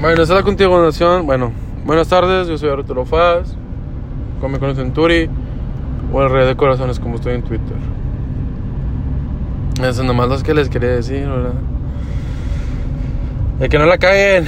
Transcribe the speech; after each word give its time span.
Bueno, 0.00 0.22
esa 0.22 0.32
es 0.32 0.38
la 0.38 0.42
continuación. 0.42 1.26
Bueno, 1.26 1.52
buenas 1.84 2.08
tardes, 2.08 2.48
yo 2.48 2.56
soy 2.56 2.70
Arturo 2.70 3.04
Faz. 3.04 3.54
Como 4.40 4.54
me 4.54 4.58
conocen 4.58 4.86
en 4.86 4.92
Turi. 4.94 5.28
O 6.10 6.22
el 6.22 6.30
Rey 6.30 6.46
de 6.46 6.56
Corazones, 6.56 6.98
como 6.98 7.16
estoy 7.16 7.34
en 7.34 7.42
Twitter. 7.42 7.76
Eso 9.78 10.00
es 10.00 10.02
nomás 10.02 10.30
lo 10.30 10.38
que 10.38 10.54
les 10.54 10.70
quería 10.70 10.88
decir, 10.88 11.28
¿verdad? 11.28 11.52
De 13.58 13.68
que 13.68 13.78
no 13.78 13.84
la 13.84 13.98
caguen. 13.98 14.46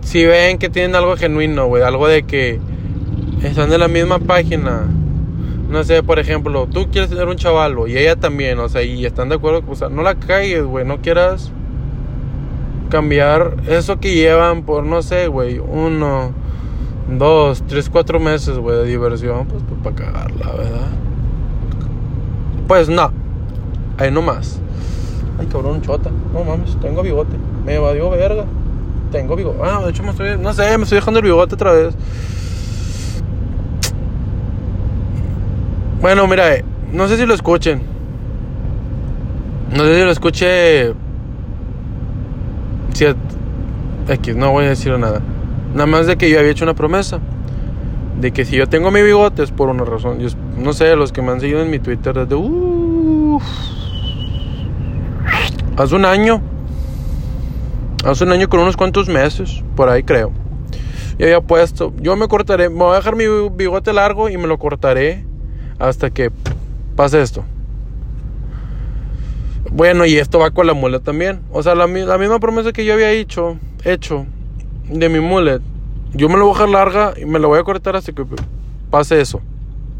Si 0.00 0.24
ven 0.24 0.56
que 0.56 0.70
tienen 0.70 0.96
algo 0.96 1.14
genuino, 1.18 1.66
güey. 1.66 1.82
Algo 1.82 2.08
de 2.08 2.22
que 2.22 2.58
están 3.42 3.70
en 3.70 3.80
la 3.80 3.88
misma 3.88 4.18
página. 4.18 4.86
No 5.68 5.84
sé, 5.84 6.02
por 6.02 6.18
ejemplo, 6.18 6.66
tú 6.72 6.88
quieres 6.90 7.10
tener 7.10 7.28
un 7.28 7.36
chavalo 7.36 7.86
y 7.86 7.98
ella 7.98 8.16
también, 8.16 8.60
o 8.60 8.68
sea, 8.70 8.82
y 8.82 9.04
están 9.04 9.28
de 9.28 9.34
acuerdo, 9.34 9.62
o 9.68 9.74
sea, 9.74 9.90
no 9.90 10.02
la 10.02 10.14
cagues, 10.14 10.64
güey. 10.64 10.86
No 10.86 11.02
quieras 11.02 11.52
cambiar 12.88 13.56
eso 13.68 13.98
que 13.98 14.14
llevan 14.14 14.62
por, 14.62 14.84
no 14.84 15.02
sé, 15.02 15.28
güey, 15.28 15.58
uno, 15.58 16.32
dos, 17.18 17.62
tres, 17.66 17.90
cuatro 17.90 18.18
meses, 18.20 18.58
güey, 18.58 18.78
de 18.78 18.84
diversión, 18.84 19.46
pues, 19.46 19.62
pues 19.68 19.80
para 19.82 19.96
cagarla, 19.96 20.52
¿verdad? 20.52 20.88
Pues 22.66 22.88
no, 22.88 23.10
ahí 23.98 24.10
nomás. 24.10 24.60
Ay, 25.38 25.46
cabrón, 25.46 25.82
chota. 25.82 26.10
No 26.32 26.44
mames, 26.44 26.76
tengo 26.80 27.02
bigote. 27.02 27.36
Me 27.64 27.74
evadió 27.74 28.10
verga. 28.10 28.44
Tengo 29.12 29.36
bigote. 29.36 29.58
Ah, 29.62 29.82
de 29.84 29.90
hecho 29.90 30.02
me 30.02 30.10
estoy, 30.10 30.38
no 30.38 30.52
sé, 30.52 30.76
me 30.78 30.84
estoy 30.84 30.96
dejando 30.96 31.20
el 31.20 31.24
bigote 31.24 31.54
otra 31.54 31.72
vez. 31.72 31.94
Bueno, 36.00 36.26
mira, 36.26 36.54
eh, 36.54 36.64
no 36.92 37.08
sé 37.08 37.16
si 37.16 37.26
lo 37.26 37.34
escuchen. 37.34 37.82
No 39.70 39.84
sé 39.84 39.98
si 39.98 40.04
lo 40.04 40.10
escuche 40.10 40.94
X, 43.00 44.36
no 44.36 44.52
voy 44.52 44.66
a 44.66 44.68
decir 44.68 44.98
nada. 44.98 45.20
Nada 45.74 45.86
más 45.86 46.06
de 46.06 46.16
que 46.16 46.30
yo 46.30 46.38
había 46.38 46.52
hecho 46.52 46.64
una 46.64 46.74
promesa. 46.74 47.20
De 48.20 48.32
que 48.32 48.44
si 48.44 48.56
yo 48.56 48.66
tengo 48.66 48.90
mi 48.90 49.02
bigote 49.02 49.42
es 49.42 49.50
por 49.50 49.68
una 49.68 49.84
razón. 49.84 50.18
Yo, 50.20 50.28
no 50.56 50.72
sé, 50.72 50.96
los 50.96 51.12
que 51.12 51.22
me 51.22 51.32
han 51.32 51.40
seguido 51.40 51.60
en 51.62 51.70
mi 51.70 51.78
Twitter 51.78 52.14
desde... 52.14 52.34
Uh, 52.34 53.38
hace 55.76 55.94
un 55.94 56.04
año. 56.04 56.40
Hace 58.04 58.24
un 58.24 58.32
año 58.32 58.48
con 58.48 58.60
unos 58.60 58.76
cuantos 58.76 59.08
meses. 59.08 59.62
Por 59.74 59.88
ahí 59.88 60.02
creo. 60.02 60.32
Y 61.18 61.24
había 61.24 61.40
puesto... 61.40 61.92
Yo 62.00 62.16
me 62.16 62.28
cortaré... 62.28 62.70
Me 62.70 62.76
voy 62.76 62.92
a 62.92 62.96
dejar 62.96 63.16
mi 63.16 63.24
bigote 63.54 63.92
largo 63.92 64.30
y 64.30 64.38
me 64.38 64.46
lo 64.46 64.58
cortaré 64.58 65.26
hasta 65.78 66.10
que 66.10 66.30
pase 66.94 67.20
esto. 67.20 67.44
Bueno, 69.76 70.06
y 70.06 70.16
esto 70.16 70.38
va 70.38 70.52
con 70.52 70.66
la 70.66 70.72
mullet 70.72 71.00
también. 71.00 71.42
O 71.52 71.62
sea, 71.62 71.74
la, 71.74 71.86
misma 71.86 72.40
promesa 72.40 72.72
que 72.72 72.86
yo 72.86 72.94
había 72.94 73.10
hecho, 73.10 73.58
hecho 73.84 74.24
de 74.88 75.10
mi 75.10 75.20
mullet. 75.20 75.60
Yo 76.14 76.30
me 76.30 76.38
lo 76.38 76.46
voy 76.46 76.54
a 76.54 76.54
dejar 76.54 76.68
larga 76.70 77.14
y 77.20 77.26
me 77.26 77.38
lo 77.38 77.48
voy 77.48 77.58
a 77.58 77.62
cortar 77.62 77.94
hasta 77.94 78.10
que 78.12 78.24
pase 78.90 79.20
eso. 79.20 79.42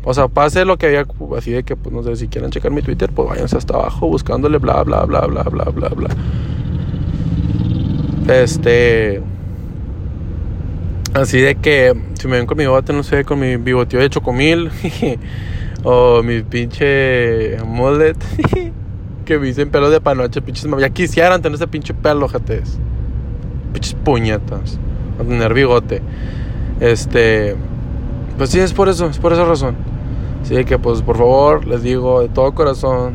O 0.02 0.14
sea, 0.14 0.28
pase 0.28 0.64
lo 0.64 0.78
que 0.78 0.86
había, 0.86 1.04
así 1.36 1.50
de 1.50 1.62
que, 1.62 1.76
pues 1.76 1.94
no 1.94 2.02
sé, 2.02 2.16
si 2.16 2.26
quieren 2.28 2.50
checar 2.50 2.70
mi 2.70 2.80
Twitter, 2.80 3.10
pues 3.14 3.28
váyanse 3.28 3.58
hasta 3.58 3.74
abajo 3.74 4.08
buscándole 4.08 4.56
bla, 4.56 4.82
bla, 4.82 5.04
bla, 5.04 5.26
bla, 5.26 5.42
bla, 5.42 5.64
bla, 5.64 5.88
bla. 5.90 6.08
Este... 8.34 9.20
Así 11.12 11.38
de 11.38 11.54
que, 11.54 11.92
si 12.14 12.28
me 12.28 12.38
ven 12.38 12.46
con 12.46 12.56
mi 12.56 12.64
bigote, 12.64 12.94
no 12.94 13.02
sé, 13.02 13.26
con 13.26 13.40
mi 13.40 13.58
bigoteo 13.58 14.00
de 14.00 14.08
chocomil, 14.08 14.70
o 15.84 16.22
mi 16.22 16.40
pinche 16.40 17.58
mullet. 17.62 18.16
que 19.26 19.38
me 19.38 19.46
dicen 19.46 19.70
pelos 19.70 19.90
de 19.90 20.00
panoche, 20.00 20.40
pinches 20.40 20.66
Ya 20.78 20.88
quisieran 20.88 21.42
tener 21.42 21.56
ese 21.56 21.66
pinche 21.68 21.92
pelo, 21.92 22.26
jates. 22.28 22.78
Pinches 23.74 23.94
puñetas. 23.94 24.78
Tener 25.18 25.52
bigote. 25.52 26.00
Este. 26.80 27.56
Pues 28.38 28.50
sí, 28.50 28.60
es 28.60 28.72
por 28.72 28.88
eso, 28.88 29.06
es 29.06 29.18
por 29.18 29.34
esa 29.34 29.44
razón. 29.44 29.76
Así 30.40 30.64
que, 30.64 30.78
pues, 30.78 31.02
por 31.02 31.18
favor, 31.18 31.66
les 31.66 31.82
digo 31.82 32.22
de 32.22 32.28
todo 32.28 32.54
corazón: 32.54 33.14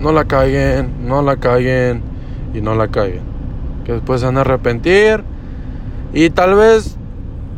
no 0.00 0.10
la 0.10 0.24
caguen, 0.24 1.06
no 1.06 1.22
la 1.22 1.36
caguen 1.36 2.02
y 2.52 2.60
no 2.60 2.74
la 2.74 2.88
caguen. 2.88 3.22
Que 3.84 3.92
después 3.92 4.20
se 4.20 4.26
van 4.26 4.38
a 4.38 4.40
arrepentir. 4.40 5.22
Y 6.12 6.30
tal 6.30 6.54
vez 6.54 6.96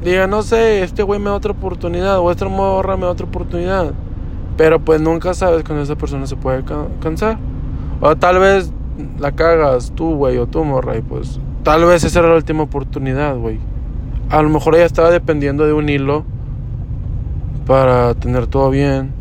digan, 0.04 0.30
no 0.30 0.42
sé, 0.42 0.82
este 0.82 1.02
güey 1.02 1.20
me 1.20 1.26
da 1.26 1.36
otra 1.36 1.52
oportunidad. 1.52 2.18
O 2.18 2.30
esta 2.30 2.46
morra 2.48 2.96
me 2.96 3.04
da 3.04 3.12
otra 3.12 3.26
oportunidad. 3.26 3.92
Pero 4.56 4.80
pues 4.80 5.00
nunca 5.00 5.34
sabes 5.34 5.62
cuando 5.62 5.84
esa 5.84 5.94
persona 5.94 6.26
se 6.26 6.34
puede 6.34 6.64
cansar. 7.00 7.38
O 8.00 8.16
tal 8.16 8.38
vez 8.38 8.72
la 9.18 9.32
cagas 9.32 9.92
tú, 9.94 10.14
güey, 10.16 10.38
o 10.38 10.46
tú, 10.46 10.64
morra, 10.64 10.96
y 10.96 11.02
pues 11.02 11.40
tal 11.62 11.84
vez 11.84 12.04
esa 12.04 12.20
era 12.20 12.30
la 12.30 12.36
última 12.36 12.62
oportunidad, 12.62 13.36
güey. 13.36 13.58
A 14.30 14.42
lo 14.42 14.48
mejor 14.48 14.74
ella 14.74 14.84
estaba 14.84 15.10
dependiendo 15.10 15.66
de 15.66 15.72
un 15.72 15.88
hilo 15.88 16.24
para 17.66 18.14
tener 18.14 18.46
todo 18.46 18.70
bien. 18.70 19.12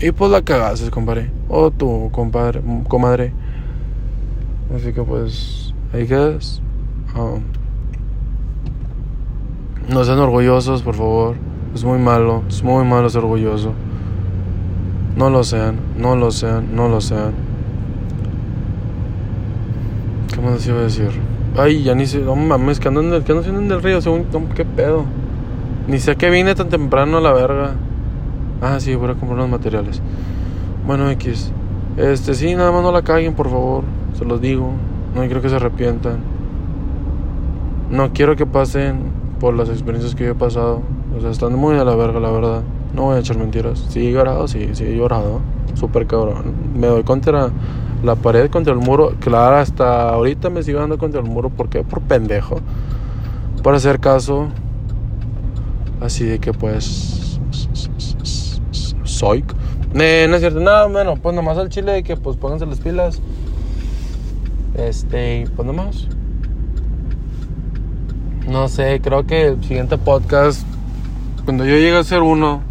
Y 0.00 0.10
pues 0.12 0.30
la 0.30 0.42
cagaste, 0.42 0.90
compadre. 0.90 1.30
O 1.48 1.70
tú, 1.70 2.08
compadre, 2.12 2.62
comadre. 2.88 3.32
Así 4.74 4.92
que 4.92 5.02
pues, 5.02 5.74
ahí 5.92 6.06
quedas. 6.06 6.62
Um, 7.14 7.42
no 9.92 10.04
sean 10.04 10.18
orgullosos, 10.18 10.82
por 10.82 10.94
favor. 10.94 11.36
Es 11.74 11.84
muy 11.84 11.98
malo, 11.98 12.42
es 12.48 12.62
muy 12.62 12.84
malo 12.84 13.08
ser 13.10 13.22
orgulloso. 13.22 13.72
No 15.16 15.30
lo 15.30 15.44
sean, 15.44 15.76
no 15.98 16.16
lo 16.16 16.30
sean, 16.30 16.74
no 16.74 16.88
lo 16.88 17.00
sean. 17.00 17.51
¿Qué 20.32 20.40
más 20.40 20.66
iba 20.66 20.78
a 20.78 20.82
decir? 20.82 21.10
Ay, 21.56 21.82
ya 21.82 21.94
ni 21.94 22.06
sé. 22.06 22.20
No 22.20 22.34
mames, 22.34 22.80
que 22.80 22.88
ando 22.88 23.02
en 23.02 23.12
el, 23.12 23.22
que 23.22 23.32
el 23.32 23.82
río, 23.82 24.00
según. 24.00 24.24
¿Qué 24.54 24.64
pedo? 24.64 25.04
Ni 25.86 25.98
sé 25.98 26.16
que 26.16 26.30
vine 26.30 26.54
tan 26.54 26.68
temprano 26.68 27.18
a 27.18 27.20
la 27.20 27.32
verga. 27.32 27.74
Ah, 28.62 28.80
sí, 28.80 28.94
voy 28.94 29.10
a 29.10 29.14
comprar 29.14 29.34
unos 29.34 29.50
materiales. 29.50 30.00
Bueno, 30.86 31.10
X. 31.10 31.52
Este, 31.96 32.34
sí, 32.34 32.54
nada 32.54 32.72
más 32.72 32.82
no 32.82 32.92
la 32.92 33.02
caguen, 33.02 33.34
por 33.34 33.50
favor. 33.50 33.84
Se 34.18 34.24
los 34.24 34.40
digo. 34.40 34.72
No 35.14 35.20
quiero 35.22 35.42
que 35.42 35.50
se 35.50 35.56
arrepientan. 35.56 36.20
No 37.90 38.12
quiero 38.14 38.34
que 38.34 38.46
pasen 38.46 39.12
por 39.38 39.54
las 39.54 39.68
experiencias 39.68 40.14
que 40.14 40.24
yo 40.24 40.30
he 40.30 40.34
pasado. 40.34 40.80
O 41.16 41.20
sea, 41.20 41.30
están 41.30 41.54
muy 41.56 41.76
a 41.76 41.84
la 41.84 41.94
verga, 41.94 42.20
la 42.20 42.30
verdad. 42.30 42.62
No 42.94 43.02
voy 43.02 43.16
a 43.16 43.18
echar 43.18 43.36
mentiras. 43.36 43.84
Sí 43.90 44.06
he 44.06 44.12
llorado, 44.12 44.48
sí, 44.48 44.70
sí 44.72 44.84
he 44.84 44.96
llorado. 44.96 45.40
Súper 45.74 46.06
cabrón. 46.06 46.54
Me 46.74 46.86
doy 46.86 47.02
contra 47.02 47.50
la 48.02 48.16
pared 48.16 48.50
contra 48.50 48.72
el 48.72 48.80
muro. 48.80 49.14
Claro, 49.20 49.56
hasta 49.56 50.10
ahorita 50.10 50.50
me 50.50 50.62
sigo 50.62 50.80
dando 50.80 50.98
contra 50.98 51.20
el 51.20 51.26
muro. 51.26 51.50
¿Por 51.50 51.68
qué? 51.68 51.82
Por 51.82 52.00
pendejo. 52.02 52.60
Por 53.62 53.74
hacer 53.74 54.00
caso. 54.00 54.48
Así 56.00 56.24
de 56.24 56.38
que 56.38 56.52
pues. 56.52 57.38
Soy. 59.04 59.44
no 59.94 60.02
es 60.02 60.40
cierto. 60.40 60.60
No, 60.60 60.88
bueno, 60.88 61.16
pues 61.16 61.34
nomás 61.34 61.58
al 61.58 61.68
chile 61.68 61.92
de 61.92 62.02
que 62.02 62.16
pues 62.16 62.36
pónganse 62.36 62.66
las 62.66 62.80
pilas. 62.80 63.20
Este, 64.74 65.44
pues 65.54 65.66
nomás. 65.66 66.08
No 68.48 68.68
sé, 68.68 69.00
creo 69.00 69.26
que 69.26 69.48
el 69.48 69.64
siguiente 69.64 69.96
podcast. 69.98 70.66
Cuando 71.44 71.64
yo 71.64 71.74
llegue 71.74 71.96
a 71.96 72.04
ser 72.04 72.22
uno 72.22 72.62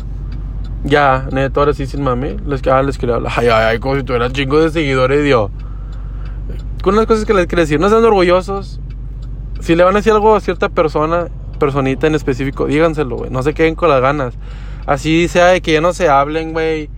ya, 0.83 1.27
neto, 1.31 1.59
ahora 1.59 1.73
sí 1.73 1.85
sin 1.85 2.03
mami. 2.03 2.37
Les, 2.45 2.65
ah, 2.67 2.81
les 2.81 2.97
quería 2.97 3.15
hablar. 3.15 3.33
Ay, 3.35 3.47
ay, 3.47 3.63
ay, 3.69 3.79
como 3.79 3.95
si 3.95 4.03
tuvieran 4.03 4.31
chingo 4.31 4.59
de 4.61 4.71
seguidores, 4.71 5.23
Dios. 5.23 5.51
Con 6.81 6.95
las 6.95 7.05
cosas 7.05 7.25
que 7.25 7.33
les 7.33 7.45
quiero 7.45 7.61
decir, 7.61 7.79
no 7.79 7.89
sean 7.89 8.03
orgullosos. 8.03 8.79
Si 9.59 9.75
le 9.75 9.83
van 9.83 9.95
a 9.95 9.99
decir 9.99 10.13
algo 10.13 10.35
a 10.35 10.39
cierta 10.39 10.69
persona, 10.69 11.27
personita 11.59 12.07
en 12.07 12.15
específico, 12.15 12.65
díganselo, 12.65 13.17
güey. 13.17 13.29
No 13.29 13.43
se 13.43 13.53
queden 13.53 13.75
con 13.75 13.89
las 13.89 14.01
ganas. 14.01 14.33
Así 14.87 15.27
sea 15.27 15.47
de 15.47 15.61
que 15.61 15.73
ya 15.73 15.81
no 15.81 15.93
se 15.93 16.09
hablen, 16.09 16.53
güey. 16.53 16.89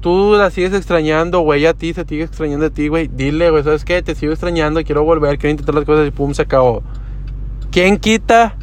Tú 0.00 0.34
la 0.38 0.50
sigues 0.50 0.72
extrañando, 0.72 1.40
güey, 1.40 1.66
a 1.66 1.74
ti 1.74 1.92
se 1.92 2.04
sigue 2.04 2.24
extrañando 2.24 2.66
a 2.66 2.70
ti, 2.70 2.88
güey. 2.88 3.08
Dile, 3.08 3.50
güey, 3.50 3.62
¿sabes 3.62 3.84
qué? 3.84 4.02
Te 4.02 4.14
sigo 4.14 4.32
extrañando, 4.32 4.82
quiero 4.84 5.04
volver, 5.04 5.36
quiero 5.36 5.50
intentar 5.50 5.74
las 5.74 5.84
cosas 5.84 6.08
y 6.08 6.10
pum, 6.10 6.32
se 6.32 6.42
acabó. 6.42 6.82
¿Quién 7.70 7.98
quita? 7.98 8.56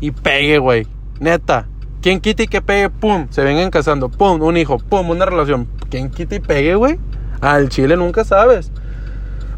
Y 0.00 0.10
pegue, 0.10 0.58
güey. 0.58 0.86
Neta. 1.20 1.68
¿Quién 2.04 2.20
quita 2.20 2.42
y 2.42 2.48
que 2.48 2.60
pegue? 2.60 2.90
Pum, 2.90 3.28
se 3.30 3.42
vengan 3.42 3.70
casando. 3.70 4.10
Pum, 4.10 4.42
un 4.42 4.58
hijo. 4.58 4.76
Pum, 4.76 5.08
una 5.08 5.24
relación. 5.24 5.66
¿Quién 5.88 6.10
quita 6.10 6.34
y 6.34 6.40
pegue, 6.40 6.74
güey? 6.74 6.98
Al 7.40 7.70
chile 7.70 7.96
nunca 7.96 8.24
sabes. 8.24 8.70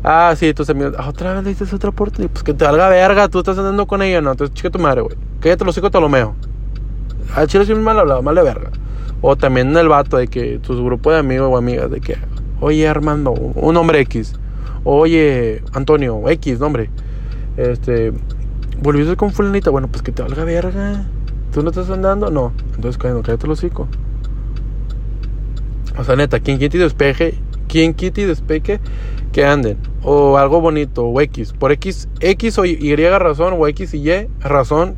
Ah, 0.04 0.32
sí, 0.36 0.54
tus 0.54 0.70
amigos. 0.70 0.94
Ah, 0.96 1.08
otra 1.08 1.34
vez 1.34 1.42
le 1.42 1.50
dices 1.50 1.72
otra 1.72 1.90
oportunidad. 1.90 2.30
Pues 2.30 2.44
que 2.44 2.54
te 2.54 2.64
valga 2.64 2.88
verga. 2.88 3.26
Tú 3.26 3.40
estás 3.40 3.58
andando 3.58 3.88
con 3.88 4.00
ella, 4.00 4.20
no. 4.20 4.30
Entonces, 4.30 4.54
chica 4.54 4.70
tu 4.70 4.78
madre, 4.78 5.00
güey. 5.00 5.16
Cállate 5.40 5.64
los 5.64 5.76
hijos, 5.76 5.90
te 5.90 6.00
lo 6.00 6.08
meo. 6.08 6.36
Al 7.34 7.48
chile 7.48 7.66
soy 7.66 7.74
mal 7.74 7.98
hablado, 7.98 8.22
mal 8.22 8.36
de 8.36 8.42
verga. 8.44 8.70
O 9.22 9.34
también 9.34 9.76
el 9.76 9.88
vato 9.88 10.16
de 10.16 10.28
que 10.28 10.60
tu 10.60 10.84
grupo 10.84 11.10
de 11.10 11.18
amigos 11.18 11.48
o 11.50 11.56
amigas, 11.56 11.90
de 11.90 12.00
que, 12.00 12.16
oye, 12.60 12.86
Armando, 12.86 13.32
un 13.32 13.76
hombre 13.76 13.98
X. 14.02 14.34
Oye, 14.84 15.64
Antonio, 15.72 16.22
X, 16.28 16.60
nombre. 16.60 16.90
Este, 17.56 18.12
volviste 18.80 19.16
con 19.16 19.32
fulanita. 19.32 19.70
Bueno, 19.70 19.88
pues 19.88 20.02
que 20.02 20.12
te 20.12 20.22
valga 20.22 20.44
verga. 20.44 21.06
¿Tú 21.56 21.62
no 21.62 21.70
estás 21.70 21.88
andando? 21.88 22.30
No. 22.30 22.52
Entonces 22.74 22.98
cállate 22.98 23.46
el 23.46 23.50
hocico. 23.50 23.88
O 25.96 26.04
sea, 26.04 26.14
neta, 26.14 26.38
quien 26.38 26.58
quita 26.58 26.76
y 26.76 26.80
despeje, 26.80 27.38
quien 27.66 27.94
quita 27.94 28.20
y 28.20 28.24
despeje 28.24 28.78
que 29.32 29.46
anden, 29.46 29.78
o 30.02 30.36
algo 30.36 30.60
bonito, 30.60 31.06
o 31.06 31.18
X, 31.18 31.54
por 31.54 31.72
X, 31.72 32.10
X 32.20 32.58
o 32.58 32.66
Y 32.66 32.94
razón, 32.94 33.54
o 33.56 33.66
X 33.68 33.94
y 33.94 34.06
Y 34.06 34.28
razón, 34.40 34.96